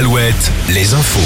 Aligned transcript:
Alouette, 0.00 0.50
les 0.70 0.94
infos. 0.94 1.20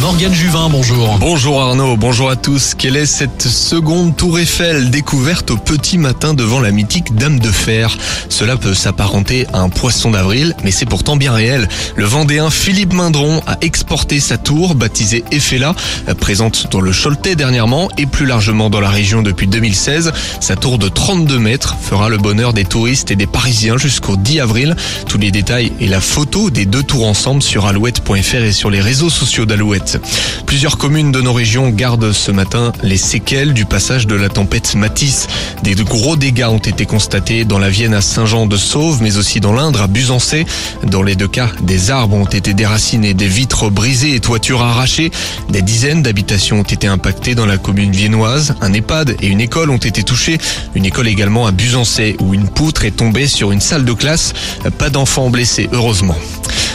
Morgane 0.00 0.32
Juvin, 0.32 0.70
bonjour. 0.70 1.18
Bonjour 1.18 1.60
Arnaud, 1.60 1.98
bonjour 1.98 2.30
à 2.30 2.36
tous. 2.36 2.72
Quelle 2.72 2.96
est 2.96 3.04
cette 3.04 3.42
seconde 3.42 4.16
tour 4.16 4.38
Eiffel 4.38 4.88
découverte 4.88 5.50
au 5.50 5.58
petit 5.58 5.98
matin 5.98 6.32
devant 6.32 6.58
la 6.58 6.70
mythique 6.70 7.14
Dame 7.14 7.38
de 7.38 7.50
Fer? 7.50 7.94
Cela 8.30 8.56
peut 8.56 8.72
s'apparenter 8.72 9.46
à 9.52 9.60
un 9.60 9.68
poisson 9.68 10.10
d'avril, 10.10 10.54
mais 10.64 10.70
c'est 10.70 10.86
pourtant 10.86 11.16
bien 11.16 11.32
réel. 11.32 11.68
Le 11.96 12.06
Vendéen 12.06 12.48
Philippe 12.48 12.94
Mindron 12.94 13.42
a 13.46 13.58
exporté 13.60 14.20
sa 14.20 14.38
tour, 14.38 14.74
baptisée 14.74 15.22
Eiffela, 15.30 15.74
présente 16.18 16.70
dans 16.70 16.80
le 16.80 16.92
Choletais 16.92 17.36
dernièrement 17.36 17.90
et 17.98 18.06
plus 18.06 18.24
largement 18.24 18.70
dans 18.70 18.80
la 18.80 18.90
région 18.90 19.20
depuis 19.20 19.48
2016. 19.48 20.12
Sa 20.40 20.56
tour 20.56 20.78
de 20.78 20.88
32 20.88 21.38
mètres 21.38 21.76
fera 21.78 22.08
le 22.08 22.16
bonheur 22.16 22.54
des 22.54 22.64
touristes 22.64 23.10
et 23.10 23.16
des 23.16 23.26
Parisiens 23.26 23.76
jusqu'au 23.76 24.16
10 24.16 24.40
avril. 24.40 24.76
Tous 25.08 25.18
les 25.18 25.30
détails 25.30 25.72
et 25.78 25.88
la 25.88 26.00
photo 26.00 26.48
des 26.48 26.64
deux 26.64 26.82
tours 26.82 27.06
ensemble 27.06 27.42
sur 27.42 27.66
Et 28.16 28.52
sur 28.52 28.70
les 28.70 28.80
réseaux 28.80 29.10
sociaux 29.10 29.44
d'Alouette. 29.44 30.00
Plusieurs 30.46 30.78
communes 30.78 31.10
de 31.10 31.20
nos 31.20 31.32
régions 31.32 31.70
gardent 31.70 32.12
ce 32.12 32.30
matin 32.30 32.72
les 32.84 32.96
séquelles 32.96 33.52
du 33.54 33.64
passage 33.64 34.06
de 34.06 34.14
la 34.14 34.28
tempête 34.28 34.76
Matisse. 34.76 35.26
Des 35.64 35.74
gros 35.74 36.14
dégâts 36.14 36.46
ont 36.48 36.58
été 36.58 36.86
constatés 36.86 37.44
dans 37.44 37.58
la 37.58 37.70
Vienne 37.70 37.92
à 37.92 38.00
Saint-Jean-de-Sauve, 38.00 39.02
mais 39.02 39.16
aussi 39.16 39.40
dans 39.40 39.52
l'Indre 39.52 39.82
à 39.82 39.88
Busancé. 39.88 40.46
Dans 40.84 41.02
les 41.02 41.16
deux 41.16 41.26
cas, 41.26 41.50
des 41.62 41.90
arbres 41.90 42.14
ont 42.14 42.24
été 42.26 42.54
déracinés, 42.54 43.14
des 43.14 43.26
vitres 43.26 43.68
brisées 43.68 44.14
et 44.14 44.20
toitures 44.20 44.62
arrachées. 44.62 45.10
Des 45.48 45.62
dizaines 45.62 46.02
d'habitations 46.02 46.60
ont 46.60 46.62
été 46.62 46.86
impactées 46.86 47.34
dans 47.34 47.46
la 47.46 47.58
commune 47.58 47.90
viennoise. 47.90 48.54
Un 48.60 48.72
EHPAD 48.72 49.16
et 49.22 49.26
une 49.26 49.40
école 49.40 49.70
ont 49.70 49.76
été 49.76 50.04
touchés. 50.04 50.38
Une 50.76 50.86
école 50.86 51.08
également 51.08 51.46
à 51.46 51.50
Busancé 51.50 52.16
où 52.20 52.32
une 52.32 52.48
poutre 52.48 52.84
est 52.84 52.96
tombée 52.96 53.26
sur 53.26 53.50
une 53.50 53.60
salle 53.60 53.84
de 53.84 53.92
classe. 53.92 54.34
Pas 54.78 54.90
d'enfants 54.90 55.30
blessés, 55.30 55.68
heureusement. 55.72 56.16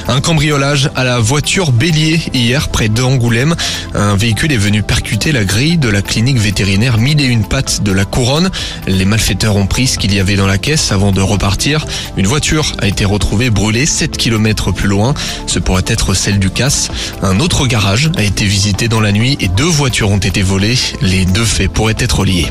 Un 0.09 0.21
cambriolage 0.21 0.89
à 0.95 1.03
la 1.03 1.19
voiture 1.19 1.71
Bélier 1.71 2.19
hier 2.33 2.69
près 2.69 2.89
d'Angoulême. 2.89 3.55
Un 3.93 4.15
véhicule 4.15 4.51
est 4.51 4.57
venu 4.57 4.81
percuter 4.81 5.31
la 5.31 5.45
grille 5.45 5.77
de 5.77 5.87
la 5.87 6.01
clinique 6.01 6.39
vétérinaire 6.39 6.97
mille 6.97 7.21
et 7.21 7.25
une 7.25 7.45
pattes 7.45 7.83
de 7.83 7.91
la 7.91 8.05
couronne. 8.05 8.49
Les 8.87 9.05
malfaiteurs 9.05 9.55
ont 9.55 9.67
pris 9.67 9.85
ce 9.85 9.99
qu'il 9.99 10.11
y 10.11 10.19
avait 10.19 10.35
dans 10.35 10.47
la 10.47 10.57
caisse 10.57 10.91
avant 10.91 11.11
de 11.11 11.21
repartir. 11.21 11.85
Une 12.17 12.25
voiture 12.25 12.73
a 12.79 12.87
été 12.87 13.05
retrouvée 13.05 13.51
brûlée 13.51 13.85
7 13.85 14.17
km 14.17 14.71
plus 14.71 14.87
loin. 14.87 15.13
Ce 15.45 15.59
pourrait 15.59 15.85
être 15.85 16.15
celle 16.15 16.39
du 16.39 16.49
casse. 16.49 16.89
Un 17.21 17.39
autre 17.39 17.67
garage 17.67 18.09
a 18.17 18.23
été 18.23 18.45
visité 18.45 18.87
dans 18.87 19.01
la 19.01 19.11
nuit 19.11 19.37
et 19.39 19.47
deux 19.47 19.63
voitures 19.63 20.09
ont 20.09 20.17
été 20.17 20.41
volées. 20.41 20.79
Les 21.03 21.25
deux 21.25 21.45
faits 21.45 21.71
pourraient 21.71 21.95
être 21.99 22.25
liés. 22.25 22.47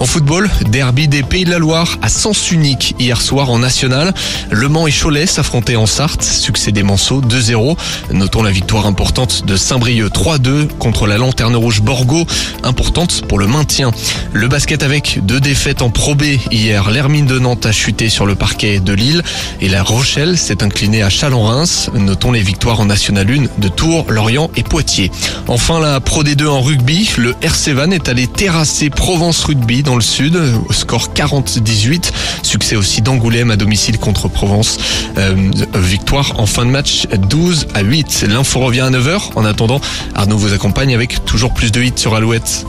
En 0.00 0.06
football, 0.06 0.50
derby 0.70 1.08
des 1.08 1.22
Pays 1.22 1.44
de 1.44 1.50
la 1.50 1.58
Loire 1.58 1.98
à 2.02 2.08
sens 2.08 2.50
unique 2.50 2.94
hier 2.98 3.20
soir 3.20 3.50
en 3.50 3.58
national. 3.58 4.12
Le 4.50 4.68
Mans 4.68 4.86
et 4.86 4.92
Cholet 4.92 5.26
s'affrontaient 5.26 5.76
en 5.76 5.86
Sarthe, 5.86 6.22
succès 6.22 6.72
des 6.72 6.82
2-0. 6.82 7.76
Notons 8.12 8.42
la 8.42 8.50
victoire 8.50 8.86
importante 8.86 9.44
de 9.46 9.56
Saint-Brieuc 9.56 10.08
3-2 10.08 10.68
contre 10.78 11.06
la 11.06 11.16
Lanterne 11.16 11.54
Rouge 11.54 11.80
Borgo, 11.80 12.26
importante 12.64 13.22
pour 13.28 13.38
le 13.38 13.46
maintien. 13.46 13.92
Le 14.32 14.48
basket 14.48 14.82
avec 14.82 15.20
deux 15.22 15.40
défaites 15.40 15.80
en 15.80 15.90
Pro 15.90 16.14
B 16.14 16.24
hier. 16.50 16.90
L'Hermine 16.90 17.26
de 17.26 17.38
Nantes 17.38 17.66
a 17.66 17.72
chuté 17.72 18.08
sur 18.08 18.26
le 18.26 18.34
parquet 18.34 18.80
de 18.80 18.92
Lille 18.92 19.22
et 19.60 19.68
la 19.68 19.82
Rochelle 19.82 20.36
s'est 20.36 20.62
inclinée 20.62 21.02
à 21.02 21.10
Chalon-Reims. 21.10 21.90
Notons 21.94 22.32
les 22.32 22.42
victoires 22.42 22.80
en 22.80 22.86
National 22.86 23.30
1 23.30 23.60
de 23.60 23.68
Tours, 23.68 24.06
Lorient 24.08 24.50
et 24.56 24.64
Poitiers. 24.64 25.12
Enfin, 25.46 25.78
la 25.78 26.00
Pro 26.00 26.24
D2 26.24 26.48
en 26.48 26.60
rugby, 26.60 27.10
le 27.16 27.34
RC 27.40 27.72
Van 27.74 27.90
est 27.90 28.08
allé 28.08 28.26
terrasser 28.26 28.90
Provence 28.90 29.44
Rugby 29.44 29.83
dans 29.84 29.94
le 29.94 30.00
sud 30.00 30.40
au 30.68 30.72
score 30.72 31.10
40-18. 31.14 32.10
Succès 32.42 32.76
aussi 32.76 33.02
d'Angoulême 33.02 33.50
à 33.50 33.56
domicile 33.56 33.98
contre 33.98 34.28
Provence. 34.28 34.78
Euh, 35.18 35.50
victoire 35.74 36.40
en 36.40 36.46
fin 36.46 36.64
de 36.64 36.70
match 36.70 37.06
12 37.28 37.68
à 37.74 37.82
8. 37.82 38.26
L'info 38.28 38.60
revient 38.60 38.80
à 38.80 38.90
9h. 38.90 39.32
En 39.36 39.44
attendant, 39.44 39.80
Arnaud 40.14 40.38
vous 40.38 40.52
accompagne 40.52 40.94
avec 40.94 41.24
toujours 41.24 41.52
plus 41.54 41.70
de 41.70 41.82
hits 41.82 41.92
sur 41.96 42.14
Alouette. 42.14 42.64